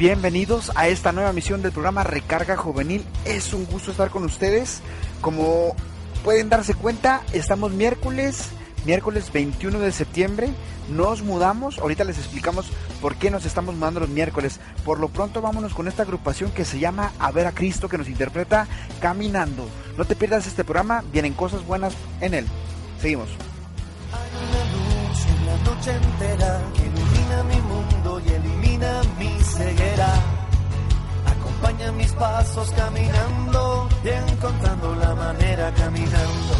[0.00, 3.04] Bienvenidos a esta nueva misión del programa Recarga Juvenil.
[3.26, 4.80] Es un gusto estar con ustedes.
[5.20, 5.76] Como
[6.24, 8.48] pueden darse cuenta, estamos miércoles,
[8.86, 10.54] miércoles 21 de septiembre.
[10.88, 11.78] Nos mudamos.
[11.78, 12.70] Ahorita les explicamos
[13.02, 14.58] por qué nos estamos mudando los miércoles.
[14.86, 17.98] Por lo pronto, vámonos con esta agrupación que se llama A ver a Cristo, que
[17.98, 18.66] nos interpreta
[19.02, 19.68] Caminando.
[19.98, 21.92] No te pierdas este programa, vienen cosas buenas
[22.22, 22.46] en él.
[23.02, 23.28] Seguimos.
[24.14, 29.29] Hay una luz en la noche entera que ilumina mi mundo y elimina mi
[29.60, 30.10] ceguera.
[31.34, 36.54] Acompaña mis pasos caminando y encontrando la manera caminando.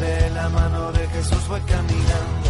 [0.00, 2.48] De la mano de Jesús voy caminando,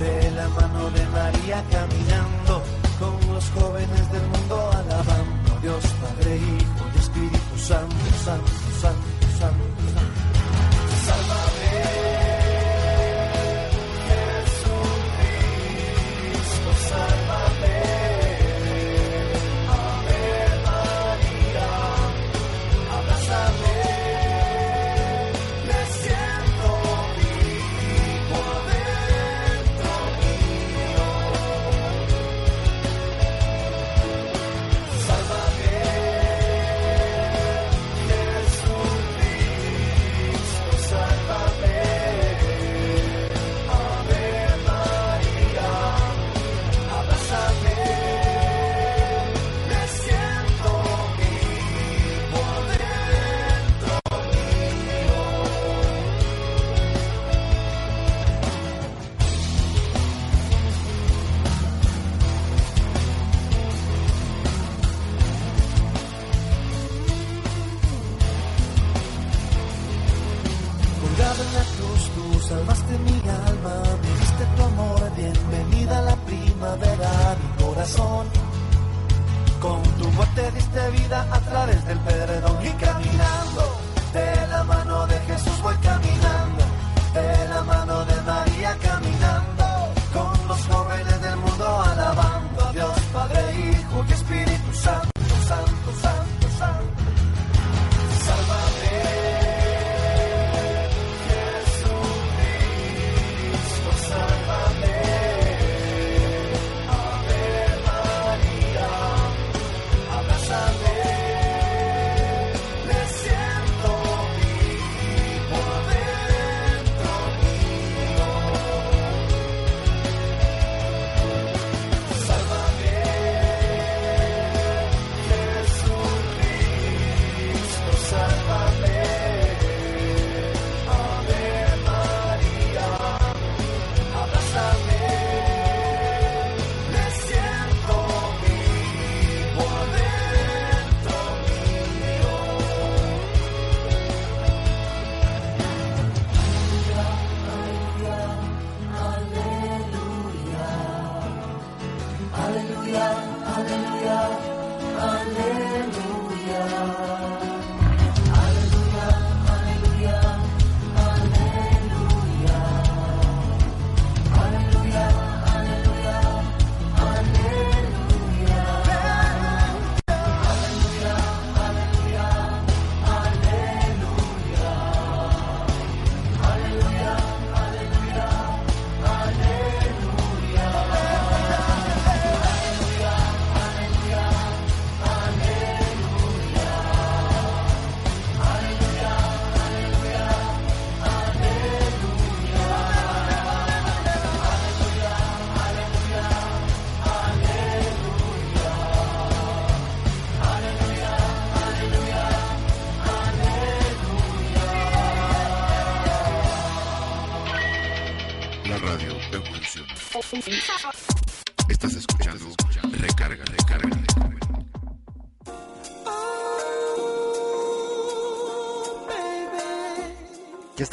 [0.00, 2.62] de la mano de María caminando,
[2.98, 9.83] con los jóvenes del mundo alabando Dios Padre, Hijo y Espíritu Santo, Santo, Santo, Santo.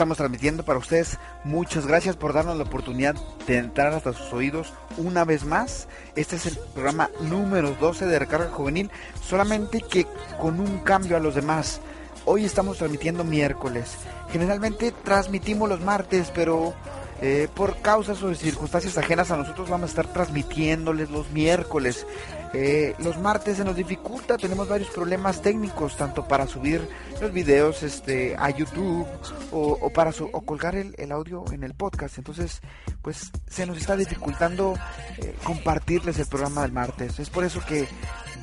[0.02, 1.20] Estamos transmitiendo para ustedes.
[1.44, 3.14] Muchas gracias por darnos la oportunidad
[3.46, 5.88] de entrar hasta sus oídos una vez más.
[6.16, 8.90] Este es el programa número 12 de Recarga Juvenil,
[9.24, 10.08] solamente que
[10.40, 11.82] con un cambio a los demás.
[12.26, 13.92] Hoy estamos transmitiendo miércoles.
[14.32, 16.74] Generalmente transmitimos los martes, pero
[17.22, 22.08] eh, por causas o circunstancias ajenas a nosotros vamos a estar transmitiéndoles los miércoles.
[22.54, 26.86] Eh, los martes se nos dificulta, tenemos varios problemas técnicos, tanto para subir
[27.22, 29.08] los videos este, a YouTube
[29.52, 32.18] o, para o colgar el, audio en el podcast.
[32.18, 32.62] Entonces,
[33.02, 34.76] pues se nos está dificultando
[35.18, 37.20] eh, compartirles el programa del martes.
[37.20, 37.88] Es por eso que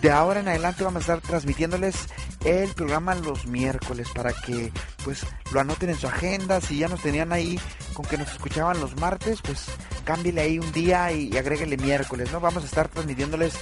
[0.00, 2.06] de ahora en adelante vamos a estar transmitiéndoles
[2.44, 4.72] el programa los miércoles para que
[5.04, 6.60] pues lo anoten en su agenda.
[6.60, 7.60] Si ya nos tenían ahí
[7.92, 9.66] con que nos escuchaban los martes, pues
[10.04, 12.40] cámbiale ahí un día y, y agréguele miércoles, ¿no?
[12.40, 13.54] Vamos a estar transmitiéndoles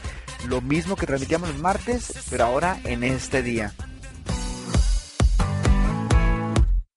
[0.46, 3.72] lo mismo que transmitíamos los martes, pero ahora en este día.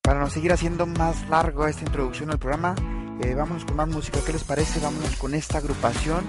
[0.01, 2.75] Para no seguir haciendo más largo esta introducción al programa,
[3.22, 4.19] eh, vámonos con más música.
[4.25, 4.80] ¿Qué les parece?
[4.80, 6.25] Vámonos con esta agrupación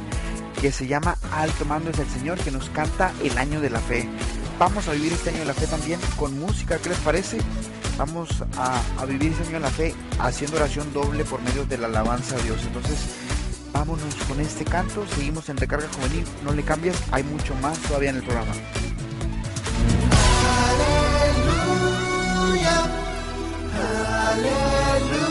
[0.61, 3.81] que se llama Alto Mando es el Señor, que nos canta el año de la
[3.81, 4.09] fe.
[4.59, 6.79] Vamos a vivir este año de la fe también con música.
[6.79, 7.39] ¿Qué les parece?
[7.97, 11.79] Vamos a, a vivir este año de la fe haciendo oración doble por medio de
[11.79, 12.61] la alabanza a Dios.
[12.67, 12.99] Entonces,
[13.73, 18.11] Vámonos con este canto, seguimos en Recarga Juvenil, no le cambies, hay mucho más todavía
[18.11, 18.53] en el programa.
[22.31, 22.85] Aleluya,
[24.33, 25.30] aleluya,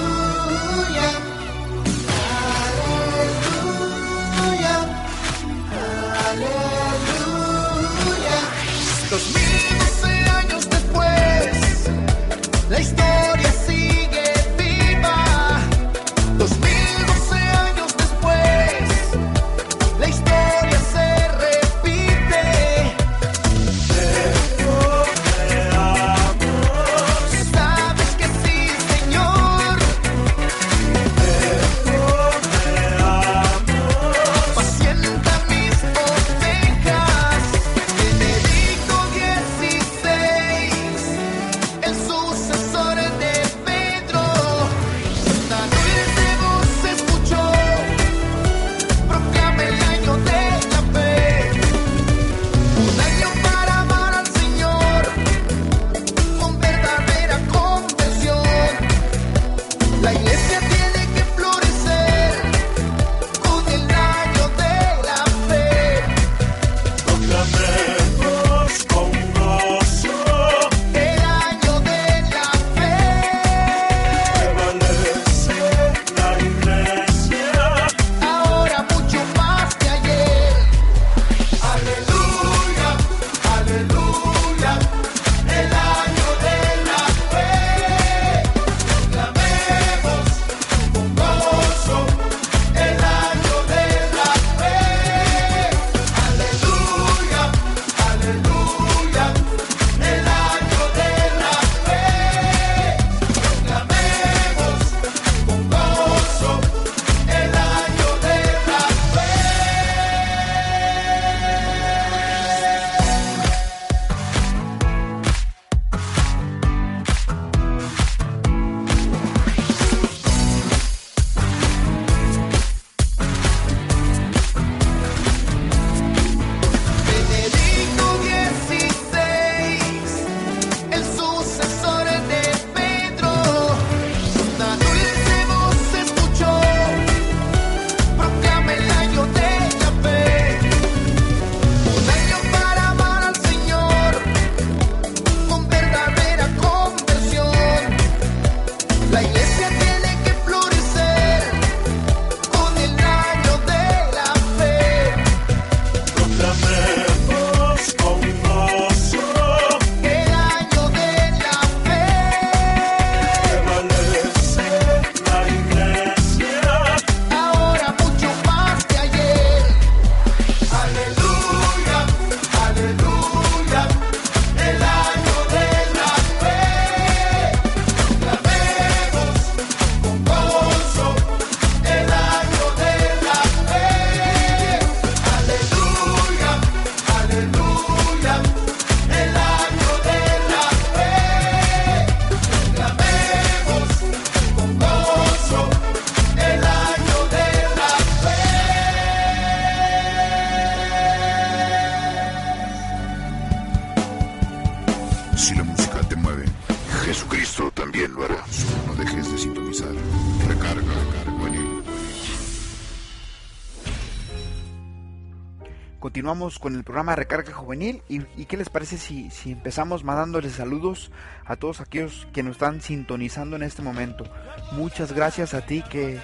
[216.40, 221.12] con el programa Recarga Juvenil y, qué les parece si, empezamos mandándoles saludos
[221.44, 224.24] a todos aquellos que nos están sintonizando en este momento.
[224.72, 226.18] Muchas gracias a ti que,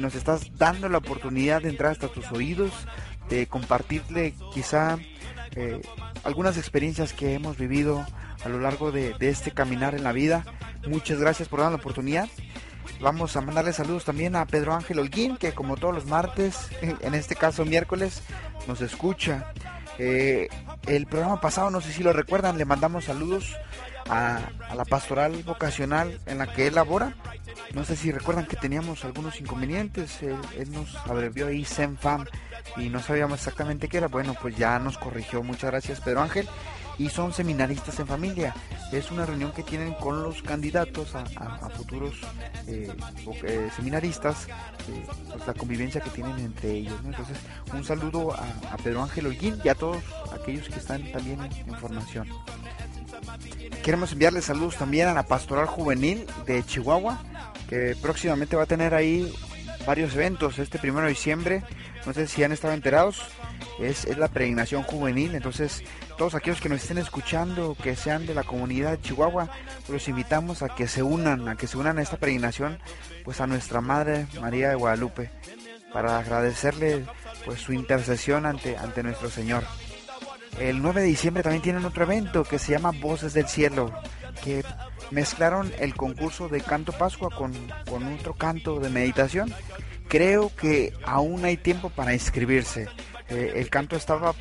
[0.00, 2.72] nos estás dando la oportunidad de entrar hasta tus oídos,
[3.28, 4.98] de compartirle quizá
[5.52, 5.80] eh,
[6.24, 8.04] algunas experiencias que hemos vivido
[8.44, 10.44] a lo largo de, de este caminar en la vida.
[10.88, 12.28] Muchas gracias por dar la oportunidad.
[13.00, 17.14] Vamos a mandarle saludos también a Pedro Ángel Holguín, que como todos los martes, en
[17.14, 18.22] este caso miércoles,
[18.66, 19.52] nos escucha.
[19.98, 20.48] Eh,
[20.86, 23.56] el programa pasado, no sé si lo recuerdan, le mandamos saludos
[24.08, 24.40] a,
[24.74, 27.14] la pastoral vocacional en la que él labora.
[27.74, 30.22] No sé si recuerdan que teníamos algunos inconvenientes.
[30.22, 32.24] Él, él nos abrevió ahí SEMFAM
[32.76, 34.08] y no sabíamos exactamente qué era.
[34.08, 35.42] Bueno, pues ya nos corrigió.
[35.42, 36.48] Muchas gracias, Pedro Ángel
[37.00, 38.54] y son seminaristas en familia.
[38.92, 41.24] Es una reunión que tienen con los candidatos a,
[41.70, 42.12] futuros
[42.66, 42.92] eh,
[43.42, 47.00] eh, seminaristas, eh, pues la convivencia que tienen entre ellos.
[47.02, 47.38] Entonces,
[47.72, 52.28] un saludo a, Pedro Ángel Holguín y a todos aquellos que están también en, formación.
[53.82, 57.22] Queremos enviarles saludos también a la Pastoral Juvenil de Chihuahua,
[57.66, 59.32] que próximamente va a tener ahí
[59.86, 60.58] varios eventos.
[60.58, 61.62] Este primero de diciembre,
[62.04, 63.22] no sé si han estado enterados,
[63.80, 65.34] es, es, la peregrinación juvenil.
[65.34, 65.82] Entonces,
[66.20, 69.48] todos aquellos que nos estén escuchando, que sean de la comunidad de Chihuahua,
[69.88, 72.78] los invitamos a que se unan, a que se unan a esta peregrinación,
[73.24, 75.30] pues a nuestra Madre María de Guadalupe,
[75.94, 77.06] para agradecerle
[77.46, 79.64] pues su intercesión ante, ante nuestro Señor.
[80.58, 83.90] El 9 de diciembre también tienen otro evento que se llama Voces del Cielo,
[84.44, 84.62] que
[85.10, 87.54] mezclaron el concurso de canto Pascua con,
[87.88, 89.54] con otro canto de meditación.
[90.08, 92.88] Creo que aún hay tiempo para inscribirse.
[93.30, 94.34] Eh, el canto estaba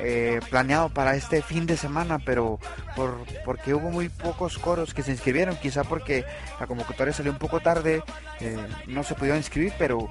[0.00, 2.58] eh, planeado para este fin de semana, pero
[2.96, 6.24] por, porque hubo muy pocos coros que se inscribieron, quizá porque
[6.58, 8.02] la convocatoria salió un poco tarde,
[8.40, 8.56] eh,
[8.86, 10.08] no se pudo inscribir, pero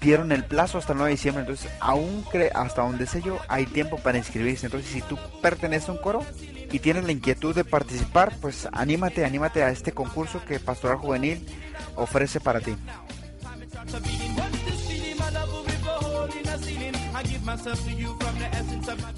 [0.00, 3.38] dieron el plazo hasta el 9 de diciembre, entonces aún cre hasta donde sé yo
[3.48, 6.24] hay tiempo para inscribirse, entonces si tú perteneces a un coro
[6.70, 11.46] y tienes la inquietud de participar, pues anímate, anímate a este concurso que Pastoral Juvenil
[11.94, 12.76] ofrece para ti.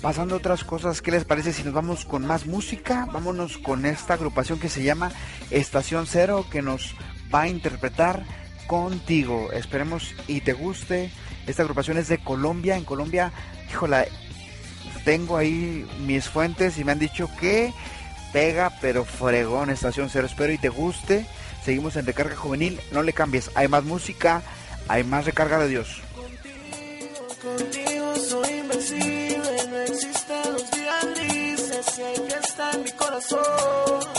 [0.02, 3.08] Pasando a otras cosas, ¿qué les parece si nos vamos con más música?
[3.12, 5.12] Vámonos con esta agrupación que se llama
[5.50, 6.94] Estación Cero, que nos
[7.34, 8.24] va a interpretar
[8.66, 9.50] contigo.
[9.52, 11.10] Esperemos y te guste.
[11.46, 12.76] Esta agrupación es de Colombia.
[12.76, 13.32] En Colombia,
[13.70, 14.04] híjola,
[15.04, 17.72] tengo ahí mis fuentes y me han dicho que
[18.32, 20.26] pega, pero fregón Estación Cero.
[20.26, 21.26] Espero y te guste.
[21.64, 22.78] Seguimos en Recarga Juvenil.
[22.92, 23.50] No le cambies.
[23.54, 24.42] Hay más música,
[24.86, 26.02] hay más recarga de Dios.
[33.18, 34.17] Está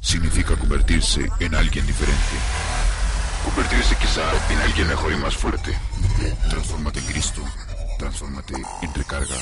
[0.00, 2.36] significa convertirse en alguien diferente.
[3.44, 5.72] Convertirse quizá en alguien mejor y más fuerte.
[6.48, 7.42] Transfórmate en Cristo.
[7.98, 9.36] Transfórmate en recarga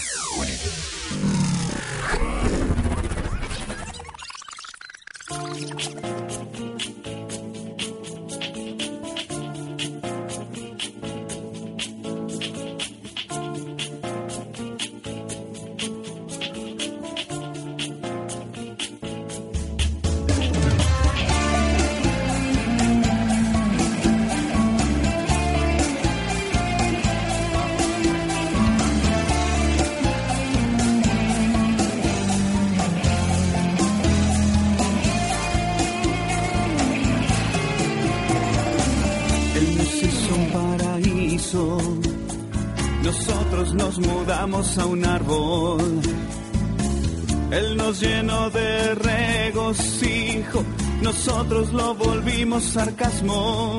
[47.82, 50.64] nos llenó de regocijo.
[51.02, 53.76] Nosotros lo volvimos sarcasmo.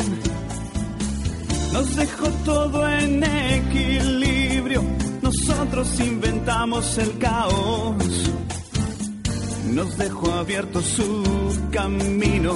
[1.72, 4.84] Nos dejó todo en equilibrio.
[5.22, 8.32] Nosotros inventamos el caos.
[9.70, 12.56] Nos dejó abierto su camino.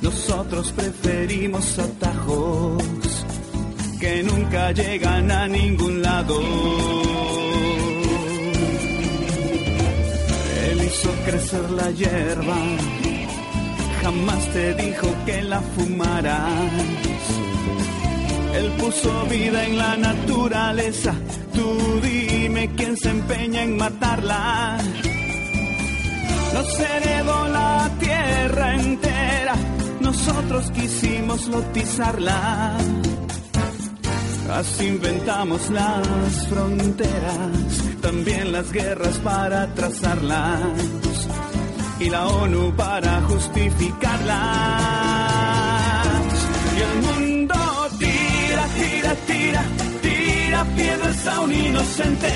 [0.00, 2.82] Nosotros preferimos atajos
[4.00, 6.40] que nunca llegan a ningún lado.
[10.92, 12.56] Hizo crecer la hierba,
[14.02, 16.72] jamás te dijo que la fumaras.
[18.54, 21.14] Él puso vida en la naturaleza,
[21.54, 24.78] tú dime quién se empeña en matarla.
[26.54, 29.54] Nos heredó la tierra entera,
[30.00, 32.76] nosotros quisimos lotizarla.
[34.54, 40.60] Así inventamos las fronteras, también las guerras para trazarlas
[41.98, 44.36] y la ONU para justificarlas.
[46.76, 47.54] Y el mundo
[47.98, 49.64] tira, tira, tira,
[50.02, 52.28] tira piedras a un inocente.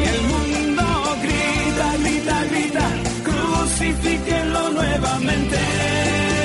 [0.00, 0.84] Y el mundo
[1.22, 2.86] grita, grita, grita,
[3.24, 6.37] crucifíquenlo nuevamente.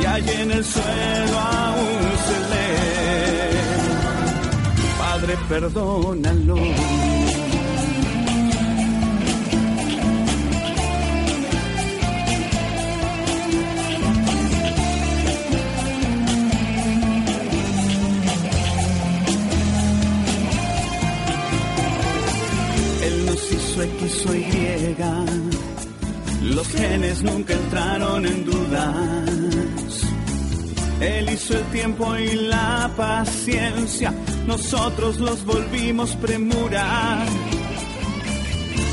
[0.00, 3.60] Y allí en el suelo aún se lee.
[4.98, 6.56] Padre, perdónalo.
[23.04, 25.59] Él nos hizo X o Y.
[26.60, 30.02] Los genes nunca entraron en dudas.
[31.00, 34.12] Él hizo el tiempo y la paciencia.
[34.46, 37.24] Nosotros los volvimos premura.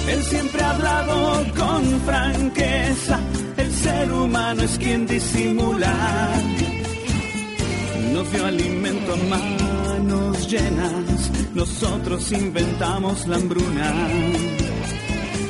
[0.09, 3.19] Él siempre ha hablado con franqueza.
[3.57, 5.93] El ser humano es quien disimula.
[8.13, 9.17] Nos dio alimento a
[9.97, 11.31] manos llenas.
[11.53, 13.93] Nosotros inventamos la hambruna,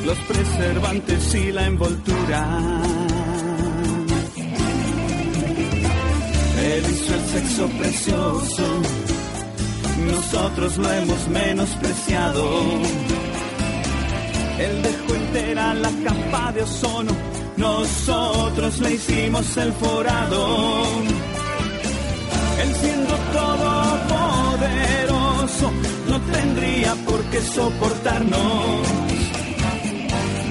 [0.08, 2.82] los preservantes y la envoltura.
[6.64, 8.64] Él hizo el sexo precioso.
[10.10, 12.62] Nosotros lo hemos menospreciado.
[14.60, 17.12] Él dejó entera la capa de ozono.
[17.58, 20.86] Nosotros le hicimos el forado.
[22.62, 25.70] Él siendo todopoderoso
[26.10, 29.17] no tendría por qué soportarnos.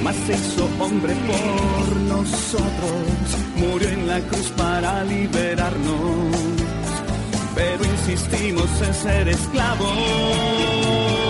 [0.03, 2.63] Mas se hizo hombre por nosotros,
[3.57, 6.37] murió en la cruz para liberarnos.
[7.55, 11.26] Pero insistimos en ser esclavos.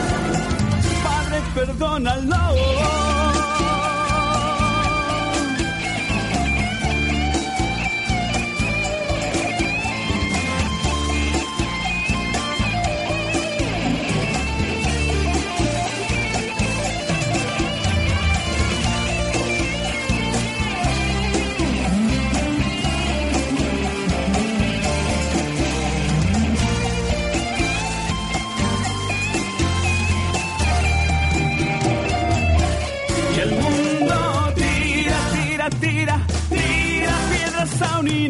[1.04, 2.97] Padre, perdónalo.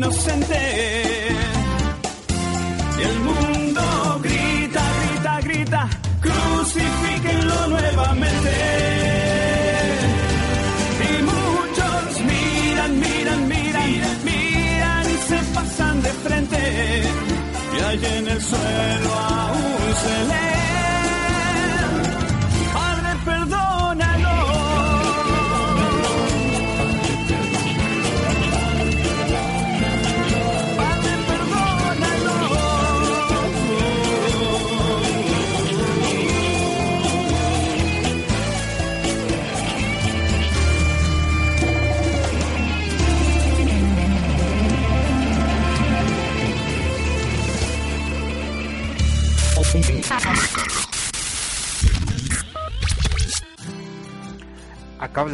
[0.07, 0.86] Inocente.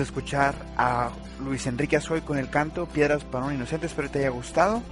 [0.03, 3.85] De escuchar a Luis Enrique Azoy con el canto Piedras para un Inocente.
[3.85, 4.83] Espero te haya gustado.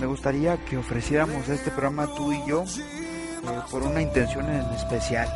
[0.00, 5.28] Me gustaría que ofreciéramos este programa tú y yo eh, por una intención en especial.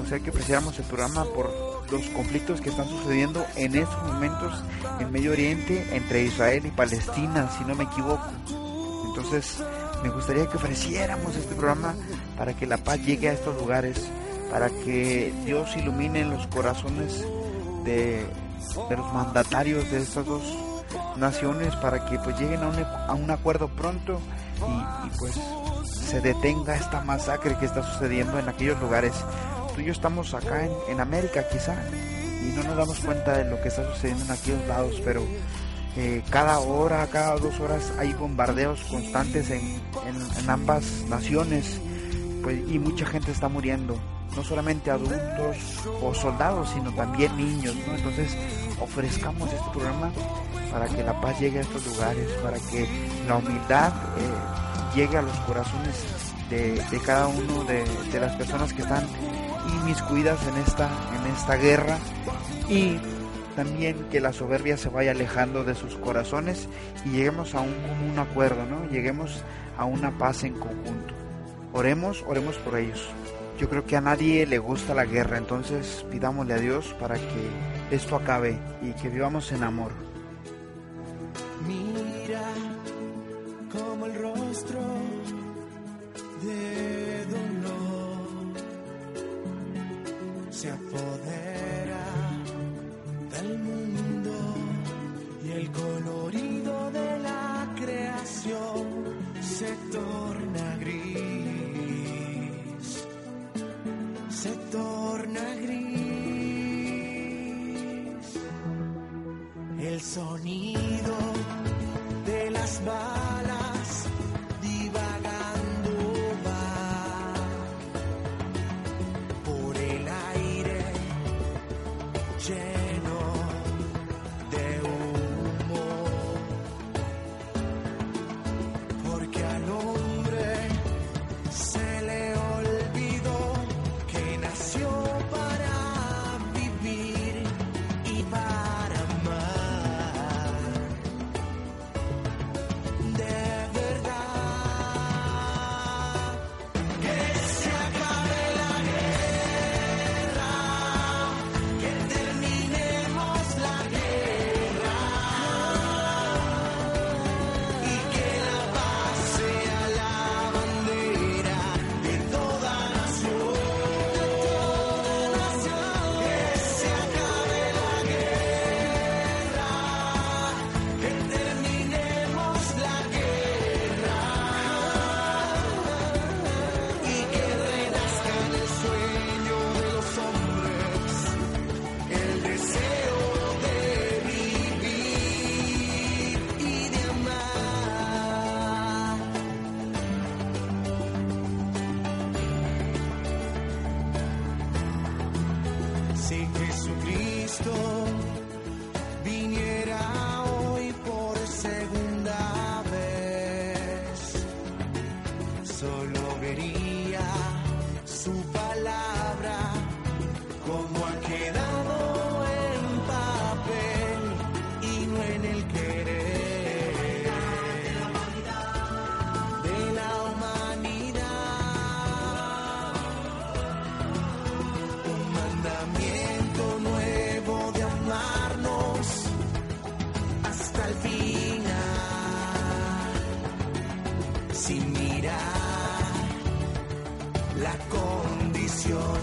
[0.00, 1.50] O sea, que ofreciéramos el programa por
[1.90, 4.62] los conflictos que están sucediendo en estos momentos
[5.00, 8.30] en Medio Oriente entre Israel y Palestina, si no me equivoco.
[9.08, 9.64] Entonces,
[10.04, 11.94] me gustaría que ofreciéramos este programa
[12.38, 14.08] para que la paz llegue a estos lugares,
[14.50, 17.24] para que Dios ilumine los corazones
[17.84, 18.26] de,
[18.90, 20.42] los mandatarios de estas dos
[21.16, 24.20] naciones para que pues lleguen a un, a un acuerdo pronto
[24.58, 25.38] y, y, pues
[25.84, 29.12] se detenga esta masacre que está sucediendo en aquellos lugares.
[29.74, 31.74] Tú y yo estamos acá en, en América quizá
[32.42, 35.22] y no nos damos cuenta de lo que está sucediendo en aquellos lados, pero
[35.96, 41.80] eh, cada hora, cada dos horas hay bombardeos constantes en, en, en ambas naciones
[42.42, 43.98] pues, y mucha gente está muriendo
[44.36, 45.56] no solamente adultos
[46.00, 47.94] o soldados, sino también niños, ¿no?
[47.94, 48.36] Entonces
[48.80, 50.10] ofrezcamos este programa
[50.70, 52.88] para que la paz llegue a estos lugares, para que
[53.28, 55.94] la humildad eh, llegue a los corazones
[56.48, 59.06] de, de cada uno de, de, las personas que están
[59.80, 61.98] inmiscuidas en esta, en esta guerra
[62.68, 62.98] y
[63.54, 66.68] también que la soberbia se vaya alejando de sus corazones
[67.04, 68.90] y lleguemos a un común acuerdo, ¿no?
[68.90, 69.42] Lleguemos
[69.78, 71.14] a una paz en conjunto.
[71.72, 73.08] Oremos, oremos por ellos.
[73.62, 77.48] Yo creo que a nadie le gusta la guerra, entonces pidámosle a Dios para que
[77.92, 79.92] esto acabe y que vivamos en amor.
[81.68, 82.42] Mira
[83.70, 84.80] como el rostro
[86.42, 88.26] de dolor
[90.50, 91.91] se apodera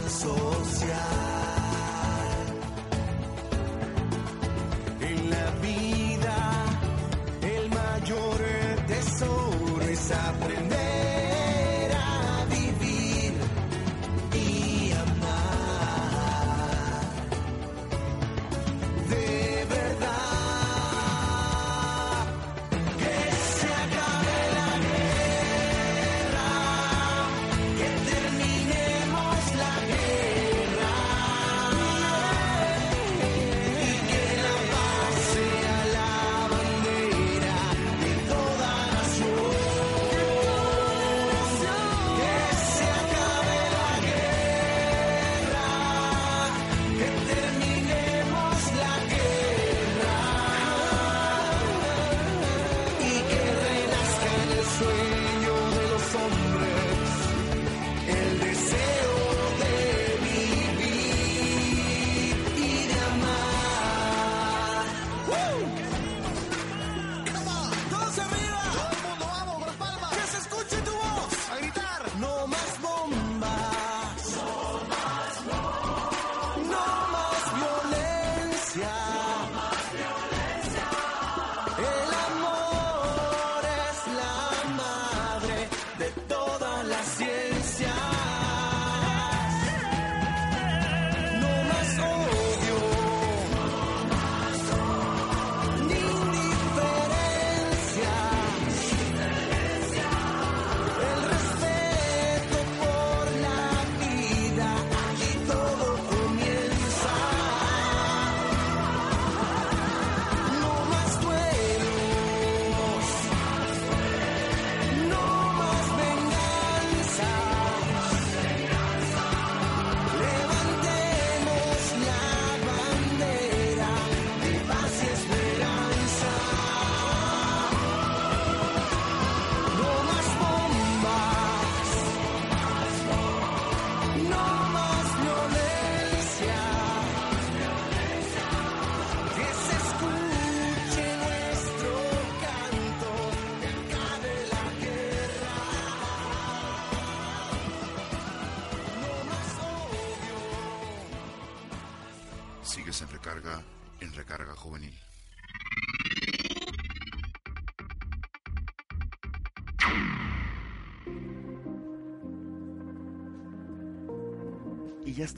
[0.10, 1.29] social.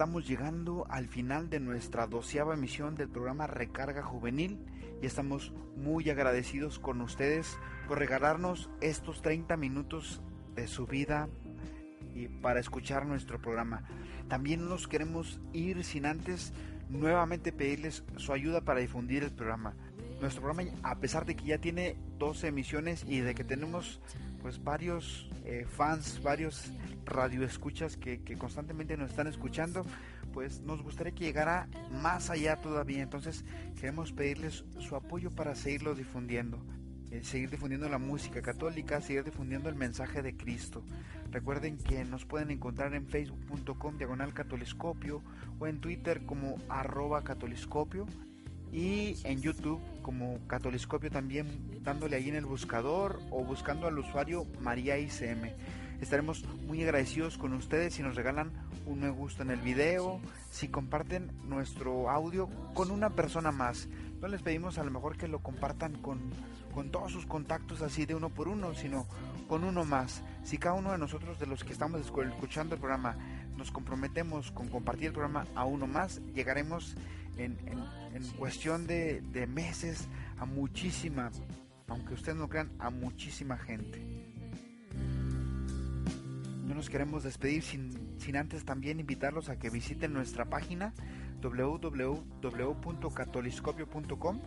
[0.02, 4.58] Estamos llegando al final de nuestra doceava emisión del programa Recarga Juvenil
[5.00, 7.56] y estamos muy agradecidos con ustedes
[7.88, 10.20] por regalarnos estos 30 minutos
[10.56, 11.30] de su vida
[12.16, 13.84] y para escuchar nuestro programa.
[14.28, 16.52] También nos queremos ir sin antes
[16.90, 19.76] nuevamente pedirles su ayuda para difundir el programa.
[20.20, 24.02] Nuestro programa, a pesar de que ya tiene 12 emisiones y de que tenemos
[24.42, 26.72] pues varios eh, fans, varios
[27.06, 29.86] radioescuchas que, que constantemente nos están escuchando,
[30.34, 31.68] pues nos gustaría que llegara
[32.02, 33.04] más allá todavía.
[33.04, 36.58] Entonces queremos pedirles su apoyo para seguirlo difundiendo.
[37.12, 40.82] eh, seguir difundiendo la música católica, seguir difundiendo el mensaje de Cristo.
[41.30, 45.22] Recuerden que nos pueden encontrar en facebook.com diagonal catoliscopio
[45.60, 48.08] o en Twitter como arroba catoliscopio
[48.72, 51.48] y en YouTube como Catoliscopio también
[51.84, 55.50] dándole ahí en el buscador o buscando al usuario María ICM.
[56.02, 58.52] Estaremos muy agradecidos con ustedes si nos regalan
[58.88, 63.88] un me gusta en el video, si comparten nuestro audio con una persona más.
[64.20, 66.20] No les pedimos a lo mejor que lo compartan con,
[66.74, 69.06] con todos sus contactos así de uno por uno, sino
[69.48, 70.24] con uno más.
[70.44, 73.16] Si cada uno de nosotros, de los que estamos escu- escuchando el programa,
[73.58, 76.96] nos comprometemos con compartir el programa a uno más, llegaremos
[77.38, 77.58] en,
[78.38, 80.08] cuestión de, meses
[80.40, 81.32] a muchísima,
[81.88, 84.02] aunque ustedes no crean, a muchísima gente.
[86.68, 90.94] No nos queremos despedir sin, sin antes también invitarlos a que visiten nuestra página
[91.42, 94.40] www.catoliscopio.com.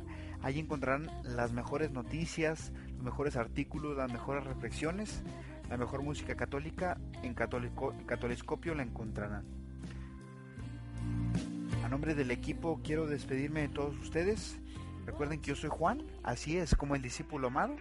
[0.42, 5.22] Ahí encontrarán las mejores noticias, los mejores artículos, las mejores reflexiones,
[5.68, 6.98] la mejor música católica.
[7.22, 9.44] En Catoliscopio la encontrarán.
[11.84, 14.58] A nombre del equipo quiero despedirme de todos ustedes.
[15.06, 17.76] Recuerden que yo soy Juan, así es como el discípulo amado.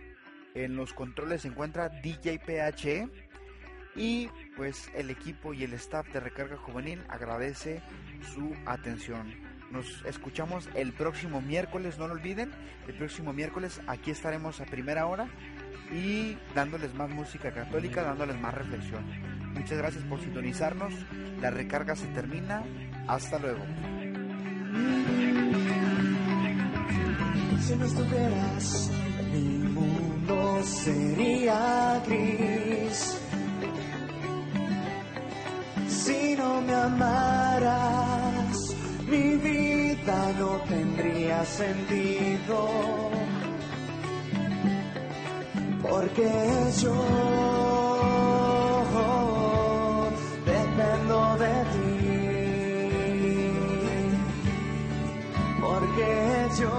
[0.56, 3.10] En los controles se encuentra DJ PHE
[3.96, 7.82] y pues el equipo y el staff de Recarga Juvenil agradece
[8.34, 9.34] su atención.
[9.74, 12.52] Nos escuchamos el próximo miércoles, no lo olviden.
[12.88, 15.28] El próximo miércoles aquí estaremos a primera hora
[15.92, 19.04] y dándoles más música católica, dándoles más reflexión.
[19.56, 20.94] Muchas gracias por sintonizarnos.
[21.42, 22.62] La recarga se termina.
[23.08, 23.66] Hasta luego.
[27.60, 28.92] Si no estuvieras,
[29.32, 33.20] mi mundo sería gris.
[35.88, 38.76] Si no me amaras,
[39.08, 39.36] mi
[40.12, 42.70] no tendría sentido.
[45.82, 46.30] Porque
[46.82, 46.94] yo
[50.46, 51.94] dependo de ti.
[55.62, 56.72] Porque yo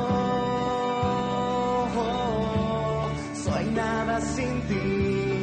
[3.45, 5.34] soy nada sin ti.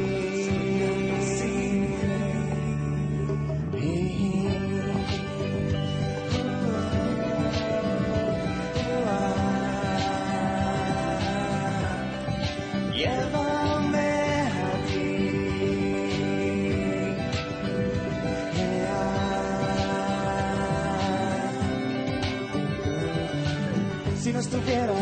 [24.64, 25.01] Si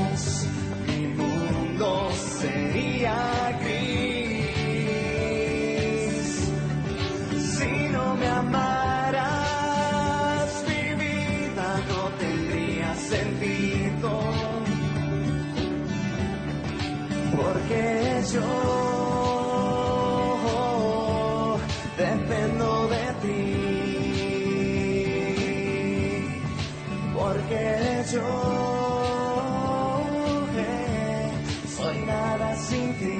[31.90, 33.16] soy nada sin ti.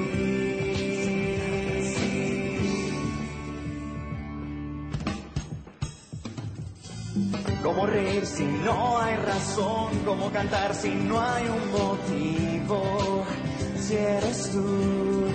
[7.63, 9.89] ¿Cómo reír si no hay razón?
[10.05, 13.25] ¿Cómo cantar si no hay un motivo?
[13.77, 15.27] Si eres tú.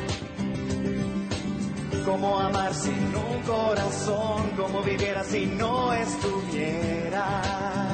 [2.05, 4.51] ¿Cómo amar sin un corazón?
[4.57, 7.86] ¿Cómo viviera si no estuvieras?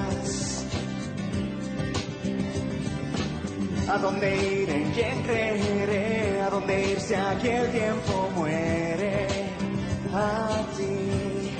[3.92, 4.70] ¿A dónde ir?
[4.70, 6.40] ¿En quién creeré?
[6.40, 9.26] ¿A dónde ir si aquí el tiempo muere?
[10.14, 11.52] A ti.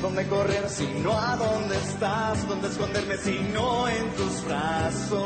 [0.00, 2.48] ¿Dónde correr si no a dónde estás?
[2.48, 5.20] ¿Dónde esconderme si no en tus brazos?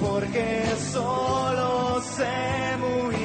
[0.00, 3.21] Porque solo sé muy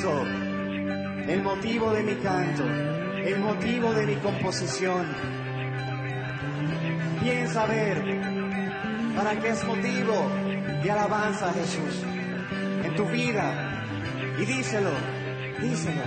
[0.00, 5.04] El motivo de mi canto, el motivo de mi composición.
[7.20, 8.04] Piensa ver
[9.16, 10.30] para qué es motivo
[10.84, 12.04] de alabanza, Jesús,
[12.84, 13.84] en tu vida.
[14.38, 14.92] Y díselo,
[15.60, 16.02] díselo.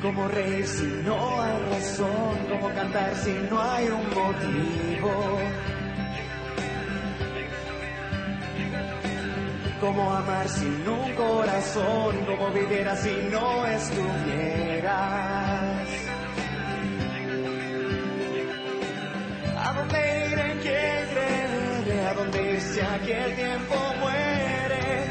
[0.00, 2.38] ¿Cómo reír si no hay razón?
[2.48, 5.38] ¿Cómo cantar si no hay un motivo?
[9.80, 12.16] ¿Cómo amar sin un corazón?
[12.26, 14.90] ¿Cómo vivir si no estuvieras?
[19.56, 20.38] ¿A dónde ir?
[20.38, 22.06] ¿En quién creer?
[22.08, 25.04] ¿A dónde ir si aquí el tiempo muere?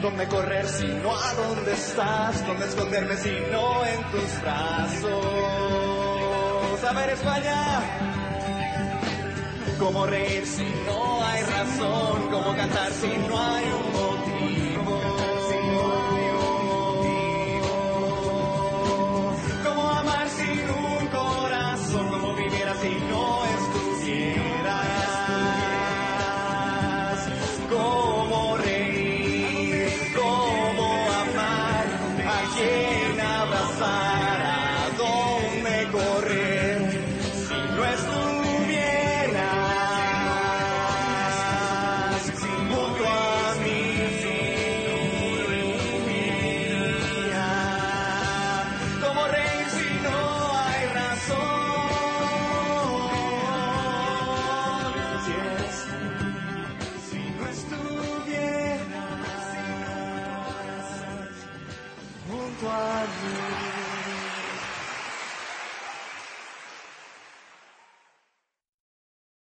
[0.00, 2.44] ¿Dónde correr si no a dónde estás?
[2.44, 5.24] ¿Dónde esconderme si no en tus brazos?
[6.84, 8.11] A ver España.
[9.78, 12.30] ¿Cómo reír si no hay razón?
[12.30, 15.00] ¿Cómo cantar si no hay un motivo?
[19.64, 22.08] ¿Cómo amar sin un corazón?
[22.10, 23.51] ¿Cómo viviera si no estuvieras?